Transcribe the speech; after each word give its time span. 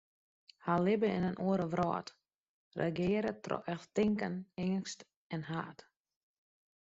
Hja 0.63 0.75
libbe 0.85 1.07
yn 1.17 1.27
in 1.29 1.39
oare 1.47 1.65
wrâld, 1.73 2.07
regearre 2.79 3.33
troch 3.43 3.69
erchtinken, 3.73 4.35
eangst 4.63 4.99
en 5.33 5.43
haat. 5.51 5.79